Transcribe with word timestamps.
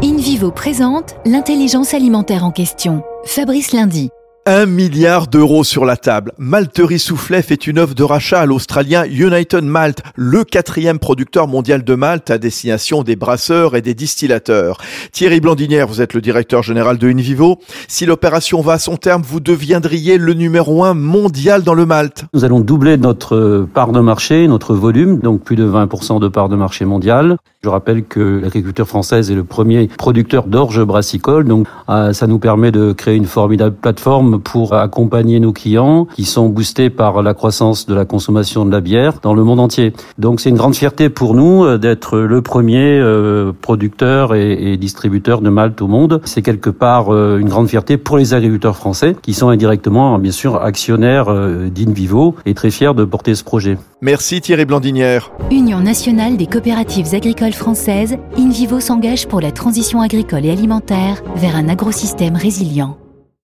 InVivo 0.00 0.52
présente 0.52 1.16
l'intelligence 1.26 1.92
alimentaire 1.92 2.44
en 2.44 2.52
question. 2.52 3.02
Fabrice 3.24 3.72
Lundi. 3.72 4.10
Un 4.46 4.64
milliard 4.64 5.26
d'euros 5.26 5.64
sur 5.64 5.84
la 5.84 5.96
table. 5.96 6.32
Malterie 6.38 7.00
Soufflet 7.00 7.42
fait 7.42 7.66
une 7.66 7.80
offre 7.80 7.94
de 7.96 8.04
rachat 8.04 8.40
à 8.40 8.46
l'Australien 8.46 9.04
United 9.04 9.64
Malt, 9.64 10.00
le 10.14 10.44
quatrième 10.44 11.00
producteur 11.00 11.48
mondial 11.48 11.82
de 11.82 11.94
malt 11.96 12.30
à 12.30 12.38
destination 12.38 13.02
des 13.02 13.16
brasseurs 13.16 13.74
et 13.74 13.82
des 13.82 13.94
distillateurs. 13.94 14.78
Thierry 15.10 15.40
Blandinière, 15.40 15.88
vous 15.88 16.00
êtes 16.00 16.14
le 16.14 16.20
directeur 16.20 16.62
général 16.62 16.96
de 16.96 17.08
InVivo. 17.08 17.58
Si 17.88 18.06
l'opération 18.06 18.60
va 18.60 18.74
à 18.74 18.78
son 18.78 18.96
terme, 18.96 19.22
vous 19.22 19.40
deviendriez 19.40 20.16
le 20.16 20.32
numéro 20.32 20.84
un 20.84 20.94
mondial 20.94 21.64
dans 21.64 21.74
le 21.74 21.86
malt. 21.86 22.24
Nous 22.32 22.44
allons 22.44 22.60
doubler 22.60 22.96
notre 22.96 23.66
part 23.74 23.90
de 23.90 24.00
marché, 24.00 24.46
notre 24.46 24.74
volume, 24.74 25.18
donc 25.18 25.42
plus 25.42 25.56
de 25.56 25.68
20% 25.68 26.20
de 26.20 26.28
part 26.28 26.48
de 26.48 26.56
marché 26.56 26.84
mondial. 26.84 27.36
Je 27.64 27.68
rappelle 27.68 28.04
que 28.04 28.38
l'agriculture 28.40 28.86
française 28.86 29.32
est 29.32 29.34
le 29.34 29.42
premier 29.42 29.88
producteur 29.88 30.46
d'orge 30.46 30.80
brassicole, 30.84 31.44
donc 31.44 31.66
euh, 31.88 32.12
ça 32.12 32.28
nous 32.28 32.38
permet 32.38 32.70
de 32.70 32.92
créer 32.92 33.16
une 33.16 33.24
formidable 33.24 33.74
plateforme 33.74 34.38
pour 34.40 34.74
accompagner 34.74 35.40
nos 35.40 35.52
clients 35.52 36.06
qui 36.14 36.24
sont 36.24 36.50
boostés 36.50 36.88
par 36.88 37.20
la 37.20 37.34
croissance 37.34 37.86
de 37.86 37.96
la 37.96 38.04
consommation 38.04 38.64
de 38.64 38.70
la 38.70 38.80
bière 38.80 39.14
dans 39.22 39.34
le 39.34 39.42
monde 39.42 39.58
entier. 39.58 39.92
Donc 40.18 40.38
c'est 40.40 40.50
une 40.50 40.56
grande 40.56 40.76
fierté 40.76 41.08
pour 41.08 41.34
nous 41.34 41.64
euh, 41.64 41.78
d'être 41.78 42.20
le 42.20 42.42
premier 42.42 42.96
euh, 43.00 43.50
producteur 43.60 44.36
et, 44.36 44.76
distributeur 44.76 45.40
de 45.40 45.50
malt 45.50 45.82
au 45.82 45.88
monde. 45.88 46.20
C'est 46.26 46.42
quelque 46.42 46.70
part 46.70 47.10
une 47.10 47.48
grande 47.48 47.68
fierté 47.68 47.96
pour 47.96 48.18
les 48.18 48.34
agriculteurs 48.34 48.76
français 48.76 49.16
qui 49.20 49.34
sont 49.34 49.48
indirectement 49.48 50.16
bien 50.20 50.30
sûr 50.30 50.62
actionnaires 50.62 51.34
d'Invivo 51.70 52.36
et 52.46 52.54
très 52.54 52.70
fiers 52.70 52.94
de 52.94 53.04
porter 53.04 53.34
ce 53.34 53.42
projet. 53.42 53.76
Merci 54.00 54.40
Thierry 54.40 54.64
Blandinière. 54.64 55.32
Union 55.50 55.80
nationale 55.80 56.36
des 56.36 56.46
coopératives 56.46 57.14
agricoles 57.14 57.47
françaises, 57.52 58.16
InVivo 58.36 58.80
s'engage 58.80 59.26
pour 59.26 59.40
la 59.40 59.52
transition 59.52 60.00
agricole 60.00 60.44
et 60.44 60.50
alimentaire 60.50 61.22
vers 61.36 61.56
un 61.56 61.68
agrosystème 61.68 62.36
résilient. 62.36 62.96